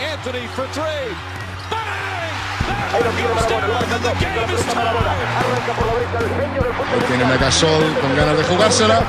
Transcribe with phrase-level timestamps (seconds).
[0.00, 1.14] Anthony for three.
[6.92, 9.02] Ahí tiene Megasol con ganas de jugársela.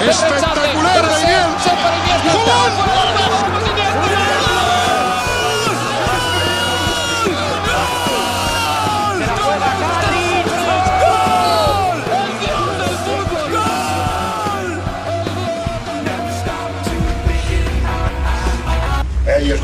[0.00, 1.46] Espectacular, Daniel.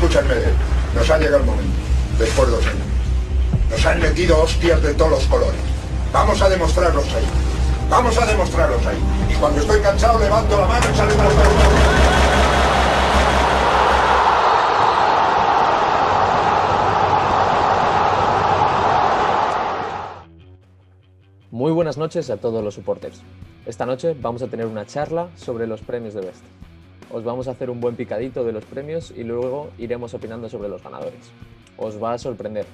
[0.03, 0.35] Ey, escúchame,
[0.95, 1.77] nos ha llegado el momento,
[2.19, 2.83] después de dos años.
[3.69, 5.61] Nos han metido hostias de todos los colores.
[6.11, 7.25] Vamos a demostrarlos ahí.
[7.89, 8.97] Vamos a demostrarlos ahí.
[9.29, 11.29] Y cuando estoy cansado levanto la mano y sale para
[21.49, 23.21] Muy buenas noches a todos los supporters.
[23.65, 26.43] Esta noche vamos a tener una charla sobre los premios de Best.
[27.13, 30.67] Os vamos a hacer un buen picadito de los premios y luego iremos opinando sobre
[30.67, 31.31] los ganadores.
[31.77, 32.65] Os va a sorprender.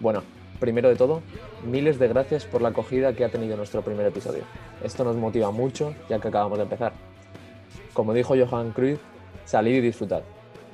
[0.00, 0.24] Bueno,
[0.58, 1.22] primero de todo,
[1.64, 4.42] miles de gracias por la acogida que ha tenido nuestro primer episodio.
[4.82, 6.94] Esto nos motiva mucho ya que acabamos de empezar.
[7.92, 8.98] Como dijo Johan Cruyff,
[9.44, 10.22] salid y disfrutad.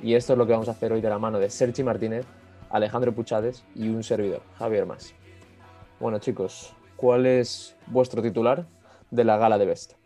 [0.01, 2.25] Y esto es lo que vamos a hacer hoy de la mano de Sergi Martínez,
[2.71, 5.13] Alejandro Puchades y un servidor, Javier Más.
[5.99, 8.65] Bueno chicos, ¿cuál es vuestro titular
[9.11, 10.02] de la gala de Best?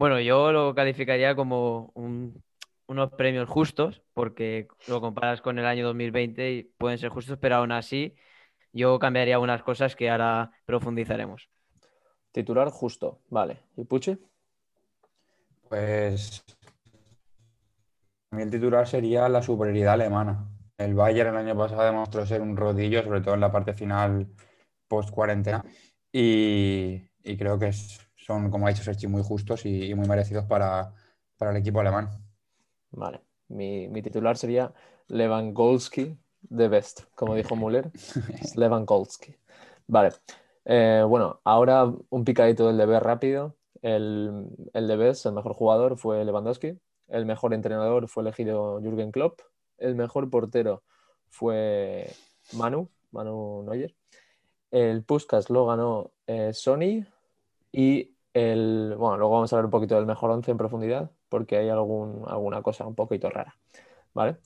[0.00, 2.42] Bueno, yo lo calificaría como un-
[2.86, 7.56] unos premios justos, porque lo comparas con el año 2020 y pueden ser justos, pero
[7.56, 8.14] aún así
[8.72, 11.50] yo cambiaría unas cosas que ahora profundizaremos.
[12.32, 13.58] Titular justo, vale.
[13.76, 14.16] ¿Y Puche?
[15.68, 16.42] Pues
[18.30, 20.48] a mí el titular sería la superioridad alemana.
[20.78, 24.28] El Bayern el año pasado demostró ser un rodillo, sobre todo en la parte final
[24.88, 25.62] post cuarentena,
[26.10, 30.06] y, y creo que es- son, como ha dicho Sergi, muy justos y, y muy
[30.06, 30.94] merecidos para,
[31.36, 32.08] para el equipo alemán.
[32.92, 33.20] Vale.
[33.48, 34.72] Mi, mi titular sería
[35.08, 37.90] Lewandowski de Best, como dijo Müller.
[38.54, 39.34] Lewandowski.
[39.88, 40.12] Vale.
[40.64, 43.56] Eh, bueno, ahora un picadito del deber rápido.
[43.82, 46.78] El, el de Best, el mejor jugador fue Lewandowski.
[47.08, 49.40] El mejor entrenador fue elegido Jürgen Klopp.
[49.76, 50.84] El mejor portero
[51.30, 52.08] fue
[52.52, 53.92] Manu, Manu Neuer.
[54.70, 57.04] El Puskas lo ganó eh, Sony.
[57.72, 61.56] Y el, bueno, luego vamos a hablar un poquito del mejor once en profundidad, porque
[61.56, 63.56] hay alguna cosa un poquito rara.
[64.14, 64.38] ¿Vale?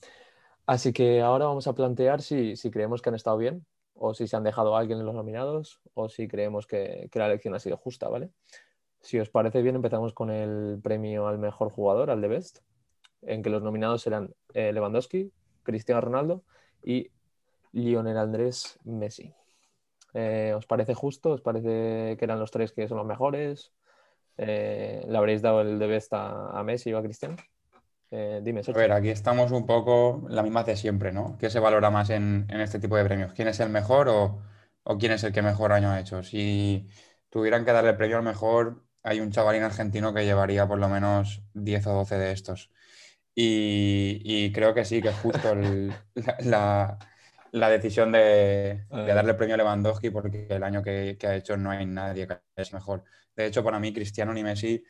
[0.65, 4.35] Así que ahora vamos a plantear si, creemos que han estado bien, o si se
[4.35, 7.77] han dejado alguien en los nominados, o si creemos que, que la elección ha sido
[7.77, 8.31] justa, ¿vale?
[9.01, 12.59] Si os parece bien, empezamos con el premio al mejor jugador, al de Best,
[13.21, 15.31] en que los nominados serán eh, Lewandowski,
[15.63, 16.43] Cristiano Ronaldo
[16.83, 17.11] y
[17.71, 19.33] Lionel Andrés Messi.
[20.15, 21.31] Eh, ¿Os parece justo?
[21.33, 23.73] ¿Os parece que eran los tres que son los mejores?
[24.37, 27.37] Eh, ¿Le habréis dado el de Best a, a Messi o a Cristiano?
[28.11, 28.79] Eh, dime, A Sergio.
[28.79, 31.37] ver, aquí estamos un poco la misma de siempre, ¿no?
[31.37, 33.33] ¿Qué se valora más en, en este tipo de premios?
[33.33, 34.41] ¿Quién es el mejor o,
[34.83, 36.23] o quién es el que mejor año ha hecho?
[36.23, 36.87] Si
[37.29, 40.89] tuvieran que darle el premio al mejor, hay un chavalín argentino que llevaría por lo
[40.89, 42.71] menos 10 o 12 de estos.
[43.35, 46.99] Y, y creo que sí, que es justo el- la, la-
[47.55, 51.35] la decisión de, de darle el premio a Lewandowski porque el año que, que ha
[51.35, 53.03] hecho no hay nadie que es mejor.
[53.35, 54.83] De hecho, para mí, Cristiano ni Messi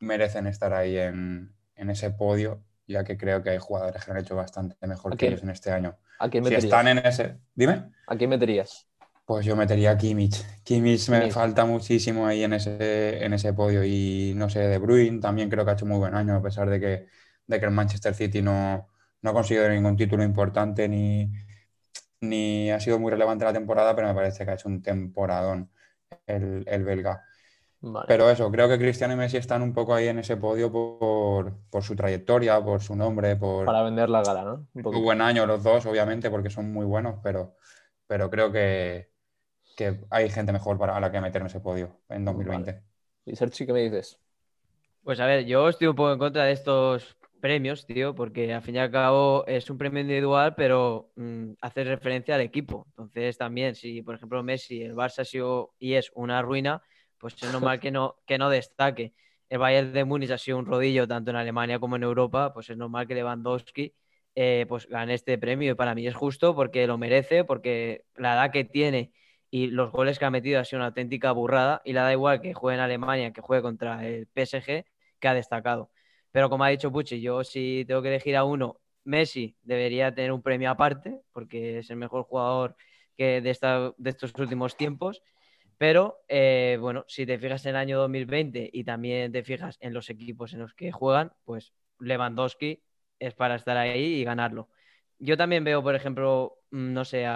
[0.00, 4.18] merecen estar ahí en, en ese podio, ya que creo que hay jugadores que han
[4.18, 5.98] hecho bastante mejor ¿A que ellos en este año.
[6.18, 6.64] ¿A quién Si meterías?
[6.64, 7.38] están en ese...
[7.54, 7.92] Dime.
[8.06, 8.88] ¿A quién meterías?
[9.24, 10.42] Pues yo metería a Kimmich.
[10.64, 11.32] Kimmich me Kimmich.
[11.32, 13.84] falta muchísimo ahí en ese, en ese podio.
[13.84, 16.70] Y no sé, De Bruyne también creo que ha hecho muy buen año, a pesar
[16.70, 17.06] de que,
[17.46, 18.88] de que el Manchester City no,
[19.20, 21.30] no ha conseguido ningún título importante ni,
[22.20, 25.70] ni ha sido muy relevante la temporada, pero me parece que ha hecho un temporadón
[26.26, 27.24] el, el belga.
[27.80, 28.06] Vale.
[28.08, 31.54] Pero eso, creo que Cristiano y Messi están un poco ahí en ese podio por,
[31.70, 34.66] por su trayectoria, por su nombre, por Para vender la gala, ¿no?
[34.74, 37.54] Un muy buen año los dos, obviamente, porque son muy buenos, pero,
[38.08, 39.12] pero creo que,
[39.76, 42.82] que hay gente mejor para a la que meter en ese podio en 2020.
[43.26, 44.18] ¿Y Sergi, qué me dices?
[45.04, 48.62] Pues a ver, yo estoy un poco en contra de estos premios, tío, porque al
[48.62, 52.86] fin y al cabo es un premio individual, pero mm, hace referencia al equipo.
[52.90, 56.82] Entonces también, si por ejemplo Messi, el Barça ha sido y es una ruina,
[57.18, 59.14] pues es normal que no, que no destaque.
[59.48, 62.70] El Bayern de Múnich ha sido un rodillo tanto en Alemania como en Europa, pues
[62.70, 63.94] es normal que Lewandowski
[64.34, 68.34] eh, pues gane este premio y para mí es justo porque lo merece, porque la
[68.34, 69.12] edad que tiene
[69.50, 72.40] y los goles que ha metido ha sido una auténtica burrada y le da igual
[72.40, 74.84] que juegue en Alemania que juegue contra el PSG
[75.18, 75.90] que ha destacado.
[76.32, 80.32] Pero como ha dicho Pucci, yo si tengo que elegir a uno, Messi debería tener
[80.32, 82.76] un premio aparte porque es el mejor jugador
[83.16, 85.22] que de estos últimos tiempos.
[85.78, 89.94] Pero eh, bueno, si te fijas en el año 2020 y también te fijas en
[89.94, 92.82] los equipos en los que juegan, pues Lewandowski
[93.18, 94.68] es para estar ahí y ganarlo.
[95.18, 97.26] Yo también veo, por ejemplo, mm, no sé,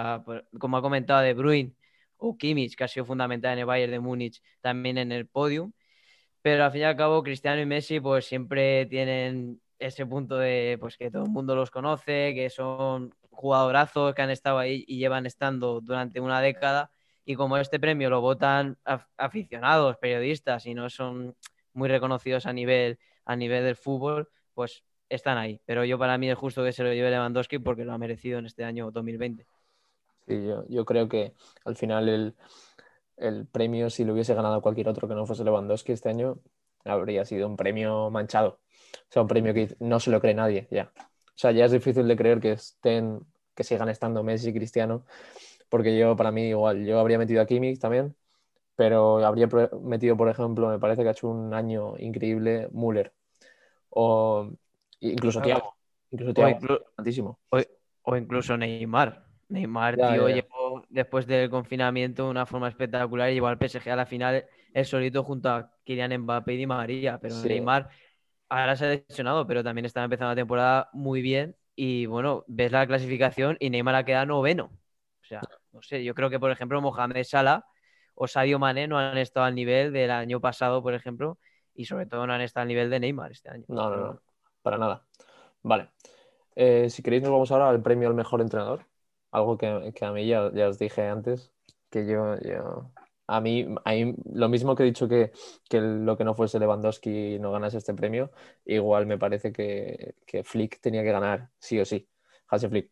[0.58, 1.74] como ha comentado De Bruyne
[2.16, 5.72] o Kimmich, que ha sido fundamental en el Bayern de Múnich, también en el podium.
[6.42, 10.76] Pero al fin y al cabo, Cristiano y Messi, pues siempre tienen ese punto de
[10.80, 14.98] pues que todo el mundo los conoce, que son jugadorazos que han estado ahí y
[14.98, 16.90] llevan estando durante una década.
[17.24, 18.76] Y como este premio lo votan
[19.16, 21.36] aficionados, periodistas y no son
[21.72, 25.60] muy reconocidos a nivel, a nivel del fútbol, pues están ahí.
[25.64, 28.38] Pero yo para mí es justo que se lo lleve Lewandowski porque lo ha merecido
[28.38, 29.46] en este año 2020.
[30.26, 31.34] Sí, yo, creo que
[31.64, 32.34] al final el,
[33.16, 36.38] el, premio, si lo hubiese ganado cualquier otro que no fuese Lewandowski este año,
[36.84, 38.60] habría sido un premio manchado.
[38.94, 40.92] O sea, un premio que no se lo cree nadie ya.
[40.96, 43.20] O sea, ya es difícil de creer que estén,
[43.54, 45.04] que sigan estando Messi y Cristiano,
[45.68, 48.14] porque yo, para mí, igual, yo habría metido a Kimmich también,
[48.76, 49.48] pero habría
[49.82, 53.12] metido, por ejemplo, me parece que ha hecho un año increíble Müller.
[53.90, 54.50] O
[55.00, 55.76] incluso ah, Thiago.
[56.10, 57.38] Incluso Thiago,
[58.02, 59.24] o, incluso Neymar.
[59.52, 63.96] Neymar, tío, llegó después del confinamiento de una forma espectacular y llevó al PSG a
[63.96, 67.18] la final el solito junto a Kylian Mbappé y Di María.
[67.20, 67.88] Pero Neymar
[68.48, 71.56] ahora se ha lesionado, pero también está empezando la temporada muy bien.
[71.74, 74.70] Y bueno, ves la clasificación y Neymar ha quedado noveno.
[75.22, 75.40] O sea,
[75.72, 77.64] no sé, yo creo que por ejemplo Mohamed Salah
[78.14, 81.38] o Sadio Mané no han estado al nivel del año pasado, por ejemplo,
[81.74, 83.64] y sobre todo no han estado al nivel de Neymar este año.
[83.68, 84.20] No, no, no,
[84.62, 85.06] para nada.
[85.62, 85.88] Vale.
[86.54, 88.86] Eh, si queréis, nos vamos ahora al premio al mejor entrenador.
[89.32, 91.52] Algo que, a mí ya, os dije antes,
[91.90, 92.36] que yo,
[93.26, 93.66] a, mí,
[94.32, 95.32] lo mismo que he dicho que,
[95.72, 98.30] lo que no fuese Lewandowski no ganase este premio,
[98.64, 102.08] igual me parece que, que Flick tenía que ganar, sí o sí,
[102.48, 102.90] Hansi Flick.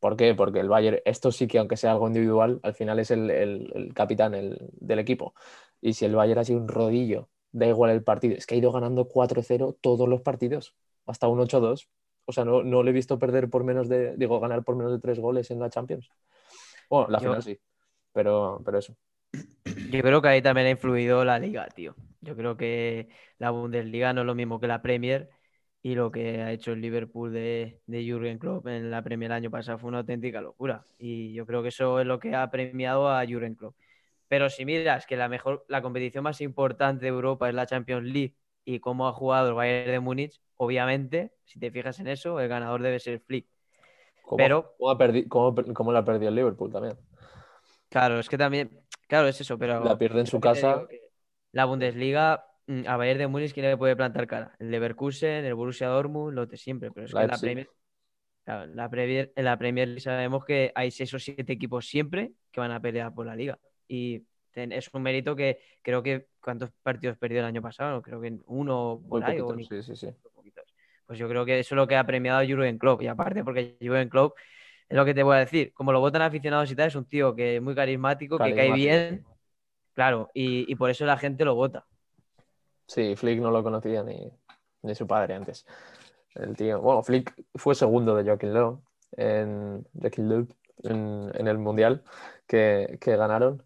[0.00, 0.34] ¿Por qué?
[0.34, 4.32] Porque el Bayern, esto sí que aunque sea algo individual, al final es el, capitán
[4.32, 5.34] del equipo.
[5.80, 8.58] Y si el Bayern ha sido un rodillo, da igual el partido, es que ha
[8.58, 10.74] ido ganando 4-0 todos los partidos,
[11.06, 11.88] hasta un 8-2
[12.26, 14.92] o sea, no, no le he visto perder por menos de, digo, ganar por menos
[14.92, 16.10] de tres goles en la Champions.
[16.90, 17.58] Bueno, la final sí,
[18.12, 18.94] pero, pero eso.
[19.90, 21.94] Yo creo que ahí también ha influido la liga, tío.
[22.20, 23.08] Yo creo que
[23.38, 25.30] la Bundesliga no es lo mismo que la Premier
[25.82, 29.36] y lo que ha hecho el Liverpool de, de Jürgen Klopp en la Premier el
[29.36, 30.84] año pasado fue una auténtica locura.
[30.98, 33.76] Y yo creo que eso es lo que ha premiado a Jürgen Klopp.
[34.28, 38.04] Pero si miras que la mejor, la competición más importante de Europa es la Champions
[38.04, 38.34] League
[38.66, 42.48] y cómo ha jugado el Bayern de Múnich, obviamente, si te fijas en eso, el
[42.48, 43.46] ganador debe ser Flick.
[44.22, 44.74] ¿Cómo, pero
[45.72, 46.98] cómo, la perdió el Liverpool también?
[47.88, 49.84] Claro, es que también, claro, es eso, pero...
[49.84, 50.84] La pierde en su casa.
[51.52, 54.56] La Bundesliga, mm, a Bayern de Múnich, ¿quién le puede plantar cara?
[54.58, 57.70] El Leverkusen, el Borussia Dortmund, lo de siempre, pero es que la Premier...
[58.46, 62.72] la Premier, en la Premier sabemos que hay seis o siete equipos siempre que van
[62.72, 63.60] a pelear por la liga.
[63.86, 64.24] Y
[64.56, 69.02] es un mérito que creo que cuántos partidos perdió el año pasado, creo que uno
[69.08, 69.38] por ahí.
[69.68, 70.08] sí, sí, sí.
[71.06, 73.02] Pues yo creo que eso es lo que ha premiado a Jurgen Klopp.
[73.02, 74.36] Y aparte, porque Jurgen Klopp,
[74.88, 77.04] es lo que te voy a decir, como lo votan aficionados y tal, es un
[77.04, 79.24] tío que es muy carismático, que cae bien.
[79.94, 81.86] Claro, y, por eso la gente lo vota.
[82.86, 84.30] Sí, Flick no lo conocía ni,
[84.82, 85.64] ni su padre antes.
[86.34, 88.82] El tío, bueno, Flick fue segundo de Joaquín Lowe
[89.16, 92.02] en, en, en el Mundial
[92.46, 93.62] que, que ganaron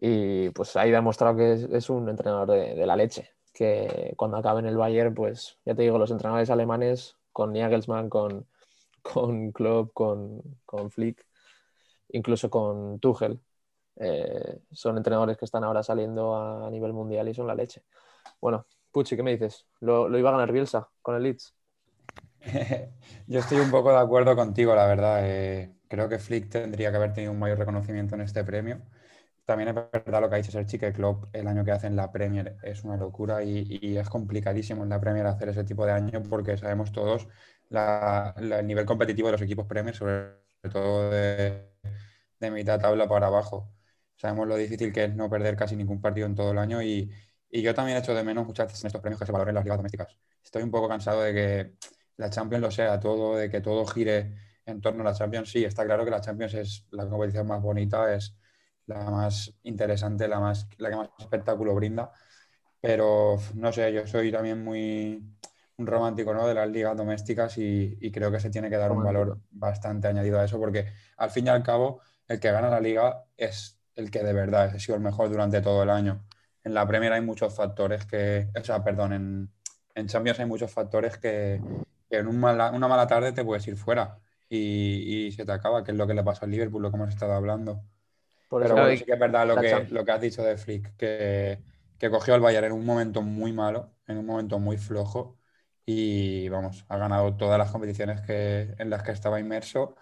[0.00, 4.60] y pues ahí ha demostrado que es, un entrenador de, la leche, que cuando acabe
[4.60, 8.46] en el Bayern, pues ya te digo, los entrenadores alemanes con Nagelsmann, con,
[9.02, 11.26] con Klopp, con, con Flick,
[12.10, 13.40] incluso con Tuchel,
[13.96, 17.82] eh, son entrenadores que están ahora saliendo a, nivel mundial y son la leche.
[18.40, 19.66] Bueno, Pucci, ¿qué me dices?
[19.80, 21.54] ¿Lo, iba a ganar Bielsa con el Leeds?
[23.26, 25.20] Yo estoy un poco de acuerdo contigo, la verdad.
[25.22, 28.82] Eh, creo que Flick tendría que haber tenido un mayor reconocimiento en este premio
[29.46, 32.10] también es verdad lo que ha dicho Serchi, que Klopp el año que hace la
[32.12, 36.22] Premier es una locura y, es complicadísimo en la Premier hacer ese tipo de año
[36.28, 37.28] porque sabemos todos
[37.70, 40.32] el nivel competitivo de los equipos Premier, sobre
[40.70, 41.70] todo de,
[42.50, 43.72] mitad tabla para abajo.
[44.16, 47.10] Sabemos lo difícil que es no perder casi ningún partido en todo el año y,
[47.50, 49.78] yo también echo de menos muchas veces en estos premios que se valoren las ligas
[49.78, 50.18] domésticas.
[50.44, 51.76] Estoy un poco cansado de que
[52.16, 54.34] la Champions lo sea todo, de que todo gire
[54.66, 55.50] en torno a la Champions.
[55.50, 58.36] Sí, está claro que la Champions es la competición más bonita, es
[58.86, 62.12] la más interesante, la, más, la que más espectáculo brinda.
[62.80, 65.22] Pero no sé, yo soy también muy
[65.78, 66.46] un romántico ¿no?
[66.46, 70.40] de las ligas domésticas y, creo que se tiene que dar un valor bastante añadido
[70.40, 70.86] a eso porque
[71.18, 74.72] al fin y al cabo el que gana la liga es el que de verdad
[74.74, 76.24] ha sido el mejor durante todo el año.
[76.64, 79.52] En la Premier hay muchos factores que, o sea, perdón, en,
[79.94, 81.60] en Champions hay muchos factores que,
[82.10, 85.92] en un una mala tarde te puedes ir fuera y, y, se te acaba, que
[85.92, 87.82] es lo que le pasó al Liverpool, lo que hemos estado hablando.
[88.60, 91.60] Pero bueno, sí que es verdad lo que, lo que has dicho de Flick, que,
[91.98, 95.38] que cogió al Bayern en un momento muy malo, en un momento muy flojo,
[95.84, 99.94] y vamos, ha ganado todas las competiciones que, en las que estaba inmerso.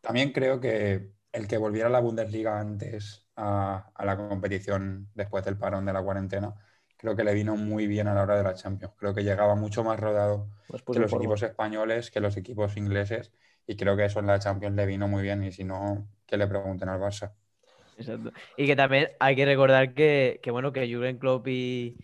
[0.00, 5.58] También creo que el que volviera a la Bundesliga antes a, la competición después del
[5.58, 6.54] parón de la cuarentena,
[6.96, 8.94] creo que le vino muy bien a la hora de la Champions.
[8.96, 10.48] Creo que llegaba mucho más rodado
[10.92, 13.32] que los equipos españoles, que los equipos ingleses,
[13.66, 16.36] y creo que eso en la Champions le vino muy bien, y si no, que
[16.36, 17.32] le pregunten al Barça.
[17.96, 18.32] Exacto.
[18.56, 21.96] Y que también hay que recordar que, que bueno, que Jurgen Klopp y,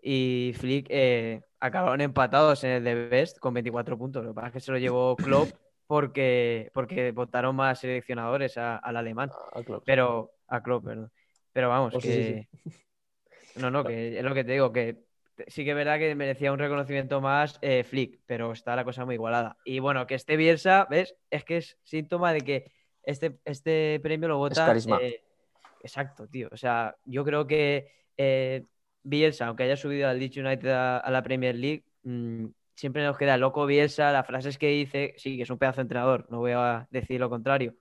[0.00, 4.24] y Flick eh, acabaron empatados en el de Best con 24 puntos.
[4.24, 5.50] Lo que pasa es que se lo llevó Klopp
[5.86, 9.30] porque, porque votaron más seleccionadores al alemán.
[9.84, 11.10] Pero a Klopp, perdón.
[11.52, 12.48] Pero vamos, pues que...
[13.56, 15.04] No, no, que es lo que te digo, que
[15.46, 19.04] sí que es verdad que merecía un reconocimiento más eh, Flick, pero está la cosa
[19.04, 19.56] muy igualada.
[19.64, 21.14] Y bueno, que este Bielsa, ¿ves?
[21.30, 22.72] Es que es síntoma de que
[23.02, 24.66] este, este premio lo vota...
[24.66, 24.98] carisma.
[25.00, 25.22] Eh,
[25.82, 26.48] exacto, tío.
[26.52, 28.64] O sea, yo creo que eh,
[29.02, 33.36] Bielsa, aunque haya subido al Leeds United a, la Premier League, mm, siempre nos queda
[33.36, 36.52] loco Bielsa, las frases que dice, sí, que es un pedazo de entrenador, no voy
[36.52, 37.74] a decir lo contrario,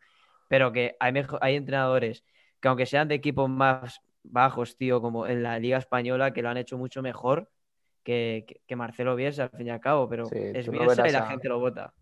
[0.48, 2.24] pero que hay, hay entrenadores
[2.60, 6.50] que aunque sean de equipos más bajos, tío, como en la Liga Española, que lo
[6.50, 7.50] han hecho mucho mejor
[8.04, 11.60] que, Marcelo Bielsa, al fin y al cabo, pero es Bielsa y la gente lo
[11.60, 11.94] vota.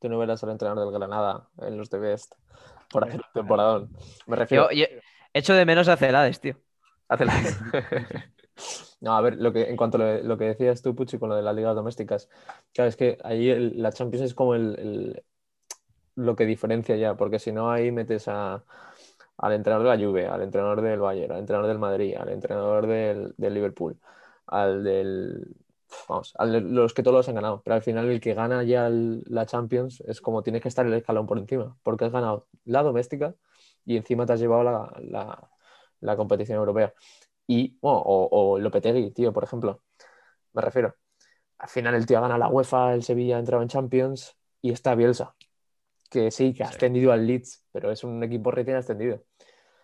[0.00, 2.34] Tú no verás al entrenador del Granada en los de Best
[2.90, 3.90] por hacer un temporadón.
[4.26, 4.70] Me refiero...
[4.70, 4.84] Yo,
[5.36, 6.56] echo de menos a Celades, tío.
[7.08, 7.16] A.
[9.02, 11.36] No, a ver, lo que, en cuanto a lo, que decías tú, Puchi, con lo
[11.36, 12.30] de las ligas domésticas,
[12.72, 15.22] claro, es que ahí la Champions es como el,
[16.14, 18.64] lo que diferencia ya, porque si no ahí metes a,
[19.36, 22.86] al entrenador de la Juve, al entrenador del Bayern, al entrenador del Madrid, al entrenador
[22.86, 23.98] del, Liverpool,
[24.46, 25.54] al del...
[26.08, 28.88] Vamos, a los que todos los han ganado, pero al final el que gana ya
[28.90, 32.82] la Champions es como tienes que estar el escalón por encima, porque has ganado la
[32.82, 33.34] doméstica
[33.86, 35.48] y encima te has llevado la,
[36.00, 36.92] la competición europea.
[37.46, 39.82] Y, o, o Lopetegui, tío, por ejemplo.
[40.52, 40.94] Me refiero.
[41.58, 44.94] Al final el tío gana la UEFA, el Sevilla ha entrado en Champions y está
[44.94, 45.34] Bielsa.
[46.10, 49.22] Que sí, que ha ascendido al Leeds, pero es un equipo recién ascendido.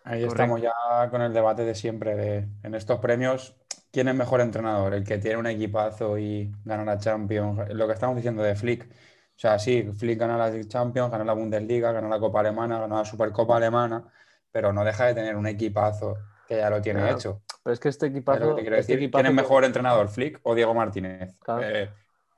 [0.04, 0.72] Ahí estamos ya
[1.10, 3.56] con el debate de siempre, de en estos premios,
[3.90, 4.94] ¿quién es mejor entrenador?
[4.94, 7.68] ¿El que tiene un equipazo y gana la Champions?
[7.70, 8.88] Lo que estamos diciendo de Flick.
[9.34, 12.96] O sea, sí, Flick gana la Champions, gana la Bundesliga, gana la Copa Alemana, gana
[12.96, 14.04] la Supercopa Alemana,
[14.50, 17.42] pero no deja de tener un equipazo que ya lo tiene hecho.
[17.62, 18.56] Pero es que este equipazo.
[18.58, 21.34] Este ¿Quién es mejor entrenador, Flick o Diego Martínez?
[21.60, 21.90] Eh,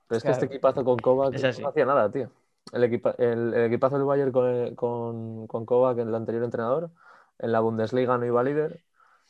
[0.06, 2.30] pero es que este equipazo con Kovac no hacía nada, tío.
[2.72, 6.90] El, equipazo del Bayern con, con, con Kovac, el anterior entrenador,
[7.38, 8.80] en la Bundesliga no iba líder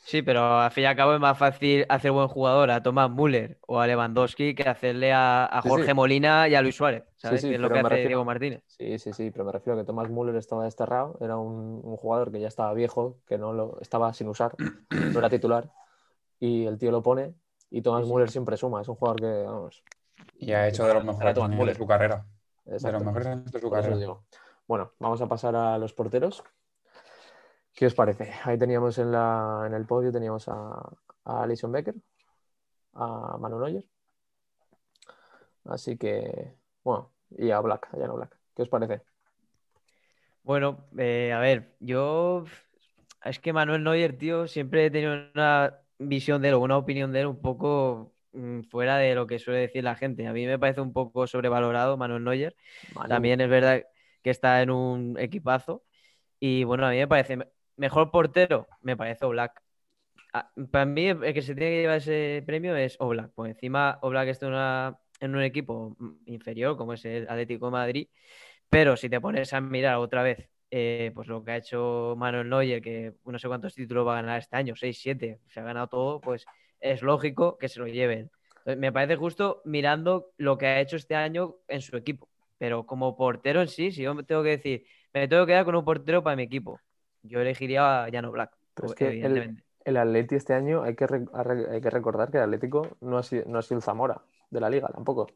[0.05, 3.09] Sí, pero al fin y al cabo es más fácil hacer buen jugador a Tomás
[3.09, 7.41] Müller o a Lewandowski que hacerle a, Jorge Molina y a Luis Suárez, ¿sabes?
[7.41, 8.61] que es lo que hace Diego Martínez.
[8.67, 12.31] Sí, sí, sí, pero me refiero a que Tomás Müller estaba desterrado, era un, jugador
[12.31, 14.53] que ya estaba viejo, que no lo estaba sin usar,
[14.91, 15.71] no era titular,
[16.39, 17.33] y el tío lo pone,
[17.71, 19.83] y Tomás Müller siempre suma, es un jugador que, vamos...
[20.37, 22.27] Y ha hecho de los mejores de su carrera.
[22.63, 23.97] De los mejores de su carrera.
[24.67, 26.43] Bueno, vamos a pasar a los porteros.
[27.75, 28.31] ¿Qué os parece?
[28.45, 30.79] Ahí teníamos en, la, en el podio teníamos a,
[31.25, 31.95] a Alison Becker,
[32.93, 33.83] a Manu Neuer.
[35.65, 36.53] Así que,
[36.83, 38.37] bueno, y a Black, a Jan Black.
[38.55, 39.01] ¿Qué os parece?
[40.43, 42.45] Bueno, eh, a ver, yo
[43.25, 47.11] es que Manuel Neuer, tío, siempre he tenido una visión de él o una opinión
[47.11, 50.27] de él un poco mm, fuera de lo que suele decir la gente.
[50.27, 52.55] A mí me parece un poco sobrevalorado Manuel Neuer.
[53.09, 53.83] También es verdad
[54.21, 55.83] que está en un equipazo.
[56.39, 57.39] Y bueno, a mí me parece
[57.77, 59.61] Mejor portero, me parece Oblak.
[60.33, 63.31] Ah, para mí, el que se tiene que llevar ese premio es Oblak.
[63.33, 68.07] Por encima, Oblak está en, un equipo inferior, como es el Atlético de Madrid.
[68.69, 72.49] Pero si te pones a mirar otra vez eh, pues lo que ha hecho Manuel
[72.49, 75.63] Neuer, que no sé cuántos títulos va a ganar este año, 6, 7, se ha
[75.63, 76.45] ganado todo, pues
[76.79, 78.31] es lógico que se lo lleven.
[78.65, 82.29] me parece justo mirando lo que ha hecho este año en su equipo.
[82.57, 85.65] Pero como portero en sí, si yo me tengo que decir, me tengo que quedar
[85.65, 86.79] con un portero para mi equipo
[87.27, 88.55] yo elegiría a Llano Black.
[88.99, 93.23] El, el Atleti este año hay que, hay que recordar que el Atlético no ha,
[93.23, 95.27] sido, no ha sido el Zamora de la liga tampoco.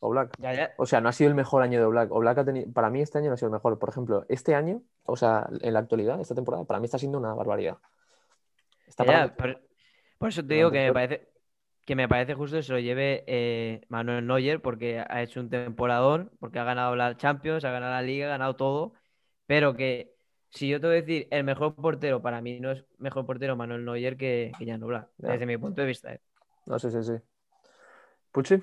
[0.00, 0.36] O Black.
[0.76, 2.12] O sea, no ha sido el mejor año de Black.
[2.12, 3.78] O Black ha tenido, para mí este año no ha sido el mejor.
[3.78, 7.18] Por ejemplo, este año, o sea, en la actualidad, esta temporada, para mí está siendo
[7.18, 7.78] una barbaridad.
[10.18, 11.32] por, eso te digo que me parece
[11.84, 15.50] que me parece justo que se lo lleve eh, Manuel Neuer porque ha hecho un
[15.50, 18.92] temporadón, porque ha ganado la Champions, ha ganado la Liga, ha ganado todo,
[19.46, 20.11] pero que
[20.52, 23.56] si yo te voy a decir el mejor portero, para mí no es mejor portero
[23.56, 26.12] Manuel Neuer que, que Jan Oblak, desde mi punto de vista.
[26.12, 26.20] ¿eh?
[26.66, 27.12] No, sí, sí, sí.
[28.32, 28.62] ¿Puchi?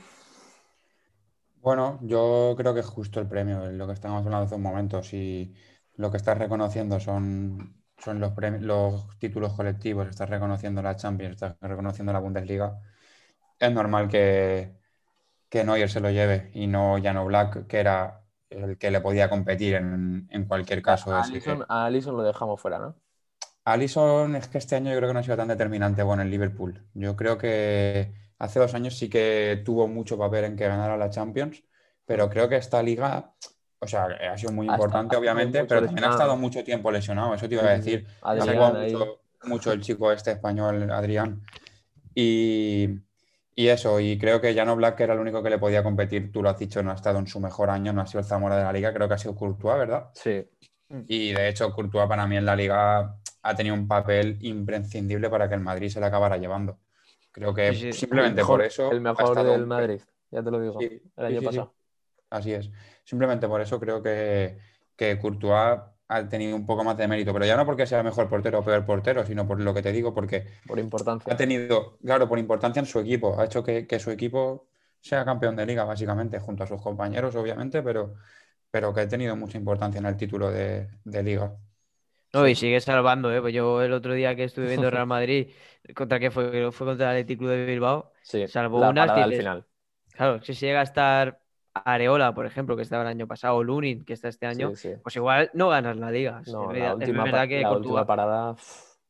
[1.61, 5.03] Bueno, yo creo que es justo el premio, lo que estamos hablando hace un momento.
[5.03, 5.53] Si
[5.95, 11.57] lo que estás reconociendo son, son los, los títulos colectivos, estás reconociendo la Champions, estás
[11.59, 12.79] reconociendo la Bundesliga,
[13.59, 14.75] es normal que,
[15.49, 19.29] que Neuer se lo lleve y no Jano Black, que era el que le podía
[19.29, 21.13] competir en, en cualquier caso.
[21.13, 22.95] A ese- Alisson, a Alisson lo dejamos fuera, ¿no?
[23.65, 26.29] Alisson es que este año yo creo que no ha sido tan determinante con el
[26.31, 26.83] Liverpool.
[26.93, 31.09] Yo creo que hace dos años sí que tuvo mucho papel en que ganara la
[31.09, 31.63] Champions,
[32.05, 33.35] pero creo que esta liga,
[33.79, 37.33] o sea, ha sido muy importante, ha obviamente, pero también ha estado mucho tiempo lesionado,
[37.35, 38.07] eso te iba a decir.
[38.21, 41.43] Ha jugado mucho, mucho el chico este español, Adrián.
[42.15, 42.89] Y,
[43.59, 46.41] y eso, y creo que Jano Black era el único que le podía competir, tú
[46.41, 48.55] lo has dicho, no ha estado en su mejor año, no ha sido el Zamora
[48.57, 50.09] de la liga, creo que ha sido Courtois, ¿verdad?
[50.13, 50.47] Sí.
[51.07, 55.49] Y de hecho, Courtois para mí en la liga ha tenido un papel imprescindible para
[55.49, 56.79] que el Madrid se la acabara llevando.
[57.31, 57.93] Creo que Sí, sí.
[57.93, 58.91] simplemente mejor- por eso.
[58.91, 59.99] El mejor del un- Madrid,
[60.31, 60.79] ya te lo digo.
[60.79, 61.73] Sí, el año pasado.
[62.29, 62.71] Así es.
[63.03, 64.57] Simplemente por eso creo que,
[64.95, 68.29] que Courtois ha tenido un poco más de mérito, pero ya no porque sea mejor
[68.29, 71.29] portero o peor portero, sino por lo que te digo, porque Por importancia.
[71.29, 74.67] ha tenido, claro, por importancia en su equipo, ha hecho que, que su equipo
[75.01, 78.15] sea campeón de liga, básicamente, junto a sus compañeros, obviamente, pero,
[78.71, 81.57] pero que ha tenido mucha importancia en el título de, de liga.
[82.31, 83.41] No, y sigue salvando, ¿eh?
[83.41, 85.51] Pues yo el otro día que estuve viendo Real Madrid,
[85.95, 86.71] ¿contra qué fue?
[86.71, 88.13] Fue contra el Athletic Club de Bilbao.
[88.21, 89.65] Sí, salvó parada al final.
[90.11, 91.41] Claro, si se llega a estar
[91.85, 94.89] Areola, por ejemplo, que estaba el año pasado, o Lunin, que está este año, Sí,
[94.89, 94.95] sí.
[95.03, 96.41] pues igual no ganas la liga.
[96.47, 98.55] No, la es última, verdad que la Courtois- última parada,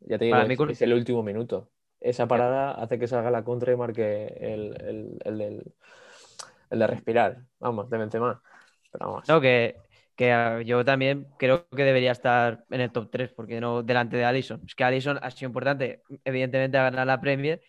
[0.01, 0.37] ya te digo,
[0.69, 1.69] es, el último minuto.
[1.99, 5.63] Esa parada hace que salga la contra y marque el, el,
[6.69, 8.41] el de respirar, vamos, de Benzema.
[8.91, 9.75] Pero vamos, No, que,
[10.15, 14.25] que yo también creo que debería estar en el top 3, porque no delante de
[14.25, 14.61] Allison.
[14.65, 17.61] Es que Allison ha sido importante, evidentemente, a ganar la Premier,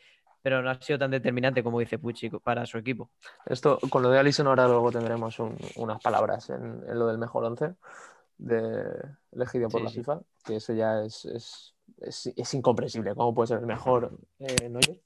[0.42, 3.11] pero no ha sido tan determinante como dice Pucci para su equipo.
[3.47, 7.18] Esto, con lo de Alisson ahora luego tendremos un- unas palabras en, en lo del
[7.18, 7.75] mejor once
[8.38, 8.85] de,
[9.32, 10.00] elegido por Sí, la sí.
[10.00, 13.14] FIFA, que eso ya es, es, es, es incomprensible.
[13.14, 15.00] ¿Cómo puede ser el mejor eh, Neuer?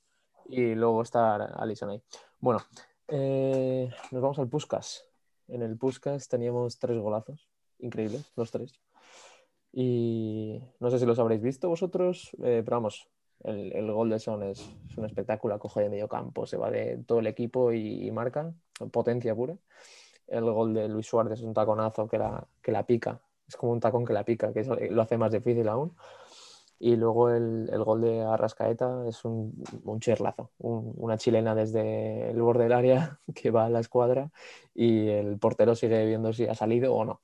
[0.47, 2.03] Y luego estar Alisson ahí.
[2.41, 2.61] Bueno,
[3.09, 5.05] eh, nos vamos al Puskas.
[5.49, 8.73] En el Puskas teníamos tres golazos, increíbles, los tres.
[9.73, 13.09] Y no sé si los habréis visto vosotros, eh, pero vamos,
[13.45, 16.99] el, el gol de Son es, un espectáculo, coge de medio campo, se va de
[17.07, 18.53] todo el equipo y, y marca,
[18.93, 19.57] potencia pura.
[20.27, 23.73] El gol de Luis Suárez es un taconazo que la, que la pica, es como
[23.73, 25.95] un tacón que la pica, que eso lo hace más difícil aún.
[26.79, 29.55] Y luego el, el gol de Arrascaeta es un,
[29.85, 34.31] un chirlazo, un- una chilena desde el borde del área que va a la escuadra
[34.75, 37.21] y el portero sigue viendo si ha salido o no.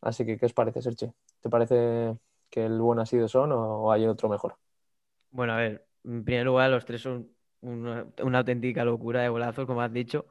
[0.00, 1.12] Así que, ¿qué os parece, Serche?
[1.40, 2.16] ¿Te parece
[2.50, 4.56] que el buen ha sido Son o hay otro mejor?
[5.34, 7.28] Bueno, a ver, en primer lugar, los tres son
[7.60, 10.26] una, una auténtica locura de golazos, como has dicho.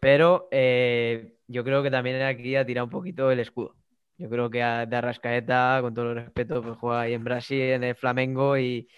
[0.00, 3.76] Pero eh, yo creo que también aquí ha tirado un poquito el escudo.
[4.16, 7.60] Yo creo que a, de Arrascaeta, con todo el respeto, pues juega ahí en Brasil,
[7.60, 8.88] en el Flamengo, y,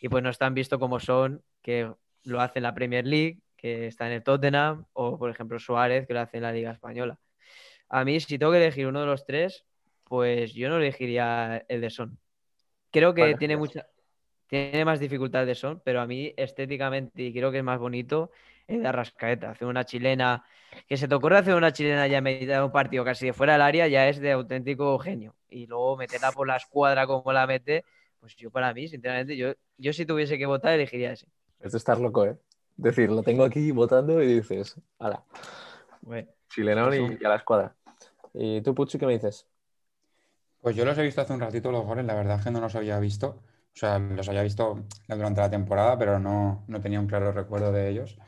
[0.00, 1.88] y pues no están visto como son, que
[2.24, 6.08] lo hace en la Premier League, que está en el Tottenham, o por ejemplo Suárez,
[6.08, 7.20] que lo hace en la Liga Española.
[7.88, 9.64] A mí, si tengo que elegir uno de los tres,
[10.02, 12.18] pues yo no elegiría el de Son.
[12.90, 13.36] Creo que Vale.
[13.36, 13.86] tiene mucha,
[14.52, 18.30] tiene más dificultad de Son, pero a mí estéticamente y creo que es más bonito
[18.66, 19.50] el de Arrascaeta.
[19.50, 20.44] Hacer una chilena,
[20.86, 23.32] que se te ocurra hacer una chilena ya en mitad de un partido casi de
[23.32, 25.34] fuera del área, ya es de auténtico genio.
[25.48, 27.82] Y luego meterla por la escuadra como la mete,
[28.20, 31.28] pues yo para mí, sinceramente, yo, yo si tuviese que votar, elegiría ese.
[31.58, 32.36] Es de estar loco, ¿eh?
[32.76, 35.24] Decir, lo tengo aquí votando y dices, ala,
[36.02, 37.18] Bueno, chilenón y, Eso.
[37.22, 37.74] y a la escuadra.
[38.34, 39.46] ¿Y tú, Puchi, qué me dices?
[40.60, 42.60] Pues yo los he visto hace un ratito los goles, la verdad es que no
[42.60, 43.40] los había visto.
[43.74, 47.72] O sea, los había visto durante la temporada, pero no, no tenía un claro recuerdo
[47.72, 48.18] de ellos.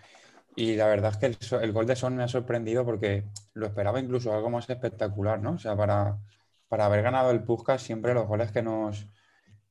[0.56, 3.66] Y la verdad es que el, el gol de Son me ha sorprendido porque lo
[3.66, 5.52] esperaba incluso algo más espectacular, ¿no?
[5.52, 6.18] O sea, para,
[6.68, 9.08] para haber ganado el Puskás, siempre los goles que nos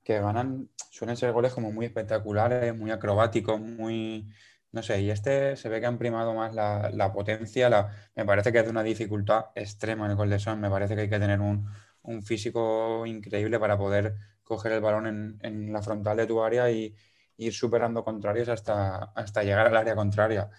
[0.03, 4.29] que ganan suelen ser goles como muy espectaculares, muy acrobáticos, muy,
[4.71, 8.25] no sé, y este se ve que han primado más la, la potencia, la, me
[8.25, 11.09] parece que es de una dificultad extrema el gol de Son, me parece que hay
[11.09, 11.67] que tener un,
[12.03, 16.69] un físico increíble para poder coger el balón en, en la frontal de tu área
[16.69, 16.95] y
[17.37, 20.49] ir superando contrarios hasta, hasta llegar al área contraria.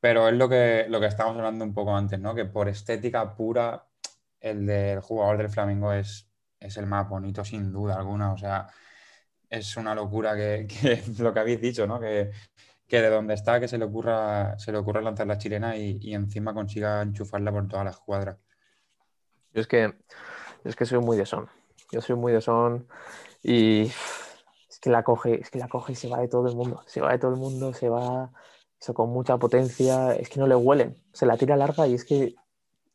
[0.00, 2.34] Pero es lo que, lo que estábamos hablando un poco antes, ¿no?
[2.34, 3.86] Que por estética pura,
[4.40, 6.28] el del jugador del Flamengo es,
[6.60, 8.32] es el más bonito sin duda alguna.
[8.32, 8.68] O sea,
[9.50, 12.00] es una locura que, que lo que habéis dicho, ¿no?
[12.00, 12.30] Que,
[12.88, 16.14] que de donde está, que se le ocurra, se le ocurra lanzar la chilena y,
[16.14, 18.38] encima consiga enchufarla por toda la escuadra.
[19.52, 19.94] Yo es que,
[20.64, 21.48] es que soy muy de son.
[21.90, 22.86] Yo soy muy de son
[23.42, 23.90] y
[24.68, 26.82] es que la coge, es que la coge y se va de todo el mundo.
[26.86, 28.30] Se va de todo el mundo, se va
[28.80, 30.14] eso con mucha potencia.
[30.14, 30.96] Es que no le huelen.
[31.12, 32.34] Se la tira larga y es que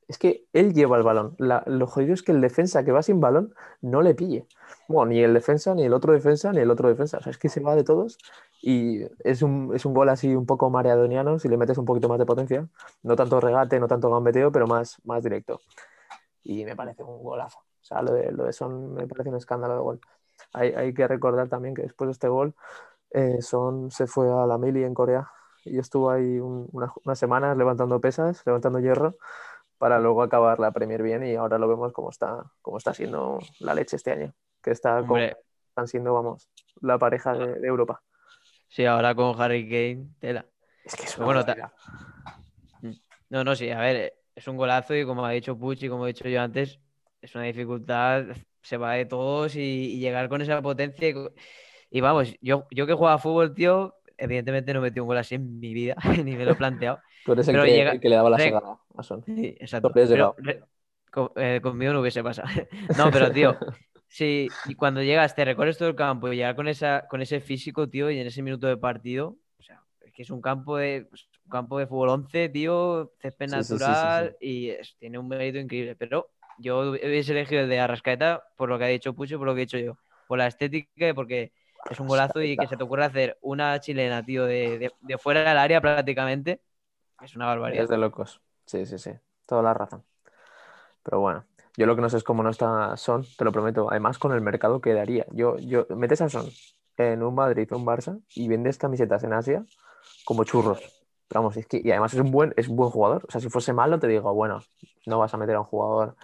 [0.07, 1.35] es que él lleva el balón.
[1.39, 4.47] Lo jodido es que el defensa que va sin balón no le pille.
[4.87, 7.17] Bueno, ni el defensa, ni el otro defensa, ni el otro defensa.
[7.17, 8.17] O sea, es que se va de todos
[8.61, 12.09] y es un, es un gol así un poco mareadoniano si le metes un poquito
[12.09, 12.67] más de potencia.
[13.01, 15.61] No tanto regate, no tanto gambeteo, pero más, más directo.
[16.43, 17.59] Y me parece un golazo.
[17.83, 20.01] O sea, lo de, lo de Son me parece un escándalo de gol.
[20.53, 22.55] Hay, hay que recordar también que después de este gol,
[23.11, 25.31] eh, Son se fue a la mili en Corea
[25.65, 29.17] y estuvo ahí un- unas, unas semanas levantando pesas, levantando hierro,
[29.77, 33.39] para luego acabar la Premier bien y ahora lo vemos como está, como está siendo
[33.59, 35.37] la leche este año, que está Hombre,
[35.69, 36.49] están siendo, vamos,
[36.81, 38.01] la pareja de, de Europa.
[38.67, 40.45] sí, ahora con Harry Kane, tela.
[40.83, 41.71] Es que es una bueno, ta- barbaridad.
[43.29, 46.13] No, no, sí, a ver, es un golazo y como ha dicho Pucci, como he
[46.13, 46.79] dicho yo antes,
[47.23, 48.25] es una dificultad,
[48.61, 51.09] se va de todos y, y llegar con esa potencia.
[51.09, 51.15] Y,
[51.91, 55.35] y vamos, yo, yo que juego a fútbol, tío, evidentemente no metí un gol así
[55.35, 56.99] en mi vida, ni me lo he planteado.
[57.23, 59.23] Tú eres el pero que, llega- el que le daba la re- segada a Son.
[59.25, 59.93] Sí, exacto.
[60.11, 60.35] Pero lado.
[60.37, 60.63] re-
[61.11, 62.47] co- eh, conmigo no hubiese pasado.
[62.95, 63.57] No, pero tío,
[64.07, 67.39] sí, y cuando llegas, te recorres todo el campo y llegar con, esa, con ese
[67.39, 70.77] físico, tío, y en ese minuto de partido, o sea, es que es un campo
[70.77, 71.07] de,
[71.45, 75.17] un campo de fútbol 11, tío, césped Sí, sí, sí, sí, natural y es- tiene
[75.19, 75.95] un mérito increíble.
[75.95, 79.47] Pero yo hubiese elegido el de Arrascaeta por lo que ha dicho Pucho y por
[79.47, 81.53] lo que he dicho yo, por la estética y porque
[81.89, 85.47] es un golazo y que se te ocurra hacer una chilena, tío, de, de- fuera
[85.49, 86.61] del área prácticamente,
[87.21, 87.83] es una barbaridad.
[87.83, 88.41] Es de locos.
[88.65, 89.11] Sí, sí, sí.
[89.45, 90.03] Toda la razón.
[91.03, 91.45] Pero bueno,
[91.77, 93.89] yo lo que no sé es cómo no está Son, te lo prometo.
[93.91, 95.25] Además, con el mercado que daría.
[95.31, 96.49] Yo, yo, metes a Son
[96.97, 99.65] en un Madrid o un Barça y vendes camisetas en Asia
[100.25, 101.02] como churros.
[101.33, 103.25] Pero vamos, es que, y además es un buen, es un buen jugador.
[103.27, 104.61] O sea, si fuese malo, te digo, bueno,
[105.07, 106.15] no vas a meter a un jugador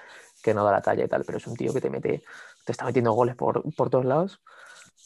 [0.44, 2.22] que no da la talla y tal, pero es un tío que te mete,
[2.64, 4.40] te está metiendo goles por, por todos lados.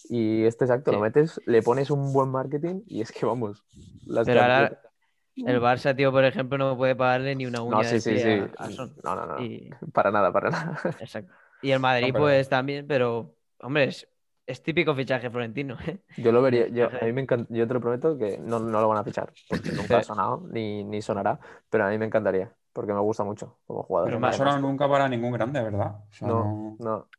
[0.09, 0.95] Y este exacto, Sí.
[0.97, 3.63] lo metes, le pones un buen marketing y es que vamos.
[4.05, 4.89] Las Pero ahora- camisetas-
[5.35, 8.19] El Barça, tío, por ejemplo, no puede pagarle ni una uña No, sí, de sí,
[8.19, 8.29] sí.
[8.57, 8.93] a- a Son.
[9.03, 9.41] No, no, no.
[9.41, 10.79] Y, Para nada, para nada.
[10.99, 11.31] exacto.
[11.61, 14.07] Y el Madrid, No, pero- pues también, pero, hombre, es,
[14.45, 15.77] es típico fichaje florentino.
[15.87, 15.99] ¿eh?
[16.15, 18.81] Yo lo vería, yo, a mí me encanta, yo te lo prometo que no, no
[18.81, 22.05] lo van a fichar, porque nunca ha sonado ni, ni sonará, pero a mí me
[22.05, 24.11] encantaría, porque me gusta mucho como jugador.
[24.11, 25.95] Pero no ha sonado nunca para ningún grande, ¿verdad?
[26.09, 26.43] O sea, no,
[26.79, 27.09] no- no,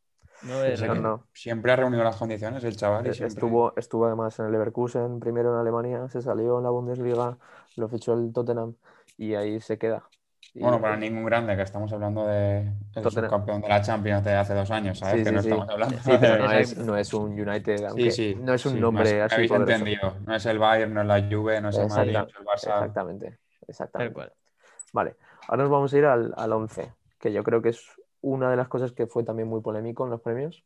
[0.42, 1.26] No es no.
[1.32, 3.42] Siempre ha reunido las condiciones el chaval y siempre...
[3.42, 7.38] Estuvo, estuvo además en el Leverkusen, primero en Alemania, se salió en la Bundesliga,
[7.76, 8.74] lo fichó el Tottenham
[9.16, 10.08] y ahí se queda.
[10.54, 12.58] Bueno, para ningún grande, que estamos hablando de
[12.94, 13.30] el Tottenham.
[13.30, 15.16] subcampeón de la Champions de hace dos años, ¿sabes?
[15.16, 15.48] Sí, que sí, no sí.
[15.48, 18.34] estamos hablando Sí, pero no de- es, no es un United, aunque Sí, sí.
[18.40, 19.84] no es un sí, nombre me así habéis poderoso.
[19.84, 20.14] entendido.
[20.26, 22.44] No es el Bayern, no es la Juve, no es el Madrid, no es el
[22.46, 22.76] Barça.
[22.76, 23.38] Exactamente,
[23.68, 24.14] exactamente.
[24.14, 24.32] cual.
[24.92, 25.16] Vale,
[25.48, 27.84] ahora nos vamos a ir al, al 11, que yo creo que es
[28.20, 30.64] una de las cosas que fue también muy polémico en los premios,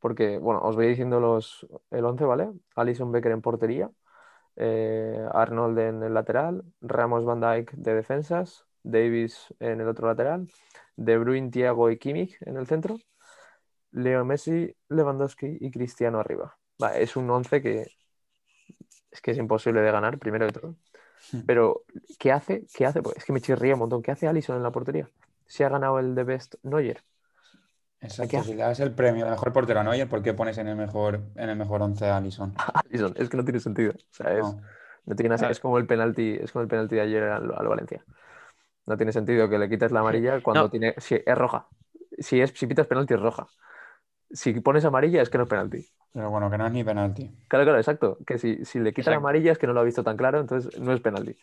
[0.00, 2.50] porque, bueno, os voy diciendo los, el 11, ¿vale?
[2.76, 3.90] Alison Becker en portería,
[4.56, 10.48] eh, Arnold en el lateral, Ramos Van Dijk de defensas, Davis en el otro lateral,
[10.96, 12.96] De Bruyne, Thiago y Kimmich en el centro,
[13.92, 16.56] Leo Messi, Lewandowski y Cristiano arriba.
[16.78, 17.86] Vale, es un 11 que
[19.10, 20.76] es que es imposible de ganar, primero de todo.
[21.46, 21.84] Pero,
[22.18, 22.66] ¿qué hace?
[22.74, 23.02] ¿Qué hace?
[23.02, 24.02] Pues es que me chirría un montón.
[24.02, 25.08] ¿Qué hace Allison en la portería?
[25.46, 27.02] Si ha ganado el de Best Neuer.
[28.00, 30.66] Exacto, si le das el premio de mejor portero a Neuer, ¿por qué pones en
[30.66, 32.52] el mejor, en el mejor once a Alisson?
[32.74, 33.92] Allison, es que no tiene sentido.
[33.92, 34.60] O sea, es, No.
[35.06, 37.68] no tiene nada- es como el penalti, es como el penalti de ayer al, al
[37.68, 38.04] Valencia.
[38.86, 40.70] No tiene sentido que le quites la amarilla cuando No.
[40.70, 40.94] tiene.
[40.98, 41.68] Si es roja.
[42.18, 43.46] Si es, si pitas penalti es roja.
[44.32, 45.86] Si pones amarilla es que no es penalti.
[46.12, 47.30] Pero bueno, que no es ni penalti.
[47.48, 48.18] Claro, claro, exacto.
[48.26, 50.40] Que si, si le quita la amarilla es que no lo ha visto tan claro,
[50.40, 51.36] entonces no es penalti.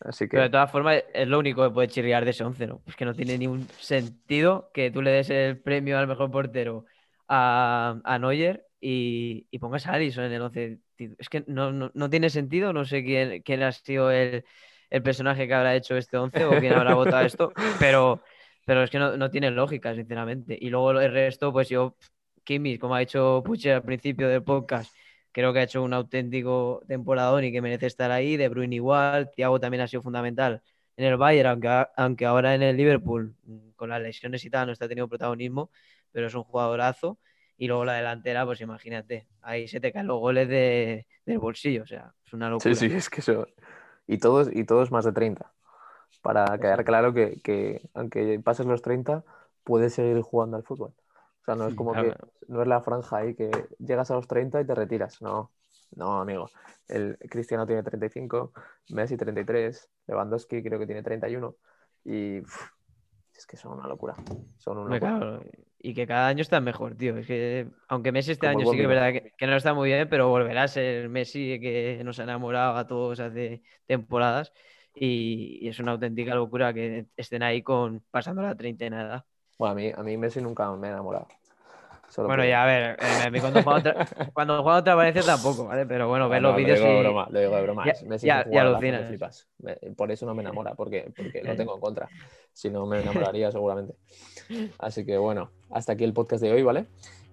[0.00, 0.50] Así Pero de que.
[0.50, 2.82] todas formas, es lo único que puede chirriar de ese 11, ¿no?
[2.86, 6.86] Es que no tiene ningún sentido que tú le des el premio al mejor portero
[7.28, 10.78] a, a Neuer y, y pongas a Alisson en el 11.
[10.96, 14.44] ti- Es que no, no, no tiene sentido, no sé quién, quién ha sido el,
[14.90, 18.22] el personaje que habrá hecho este 11 o quién habrá votado esto, pero,
[18.66, 20.58] pero es que no, no tiene lógica, sinceramente.
[20.60, 21.96] Y luego el resto, pues yo,
[22.44, 24.92] Kimmich, como ha dicho Puche al principio del podcast,
[25.32, 28.36] creo que ha hecho un auténtico temporadón y que merece estar ahí.
[28.36, 30.62] De Bruyne igual, Thiago también ha sido fundamental
[30.96, 34.66] en el Bayern, aunque, aunque ahora en el Liverpool, mm, con las lesiones y tal,
[34.66, 35.70] no está teniendo protagonismo,
[36.12, 37.18] pero es un jugadorazo.
[37.56, 41.82] Y luego la delantera, pues imagínate, ahí se te caen los goles de, del bolsillo,
[41.82, 42.74] o sea, es una locura.
[42.74, 43.46] Sí, sí, es que eso.
[44.10, 45.52] Y todos, y todos más de 30.
[46.20, 49.22] Para quedar claro que, que aunque pases los 30,
[49.62, 50.92] puedes seguir jugando al fútbol.
[51.42, 52.16] O sea, no es como que
[52.48, 55.22] no es la franja ahí que llegas a los 30 y te retiras.
[55.22, 55.52] No,
[55.94, 56.50] no, amigo.
[56.88, 58.52] El Cristiano tiene 35,
[58.88, 61.54] Messi 33, Lewandowski creo que tiene 31.
[62.04, 62.68] Y uf,
[63.32, 64.16] es que son una locura.
[64.58, 65.18] Son una locura.
[65.18, 65.40] claro,
[65.82, 67.16] y que cada año está mejor, tío.
[67.16, 69.88] Es que, aunque Messi este año sí que es verdad que, que no está muy
[69.90, 74.52] bien, pero volverá a ser Messi que nos ha enamorado a todos hace temporadas.
[74.94, 79.24] y, y es una auténtica locura que estén ahí con pasando la treintena de edad.
[79.58, 81.28] Bueno, a mí, a mí Messi nunca me ha enamorado.
[82.10, 85.86] Solo Bueno, ya a ver, eh, cuando juega otra, cuando juega otra Valencia tampoco, ¿vale?
[85.86, 87.84] Pero bueno, ver Ah, No, los lo vídeos digo de broma, lo digo de broma.
[87.86, 89.02] Ya- Es Messi ya- alucinas.
[89.02, 89.48] me flipas.
[89.58, 92.08] Me- Por eso no me enamora, porque, porque lo tengo en contra.
[92.52, 93.94] Si no, me enamoraría seguramente.
[94.78, 96.86] Así que bueno, hasta aquí el podcast de hoy, ¿vale?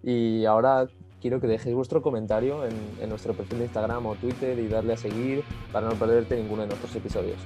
[0.04, 0.88] Y ahora
[1.20, 4.94] quiero que dejéis vuestro comentario en, en nuestro perfil de Instagram o Twitter y darle
[4.94, 7.38] a seguir para no perderte ninguno de nuestros episodios.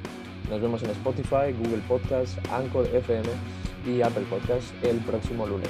[0.49, 3.29] Nos vemos en Spotify, Google Podcast, Anchor FM
[3.87, 5.69] y Apple Podcast el próximo lunes.